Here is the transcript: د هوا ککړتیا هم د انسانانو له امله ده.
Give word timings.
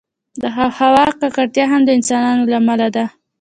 د 0.41 0.43
هوا 0.79 1.05
ککړتیا 1.19 1.65
هم 1.71 1.81
د 1.85 1.89
انسانانو 1.97 2.43
له 2.51 2.55
امله 2.61 2.87
ده. 2.95 3.05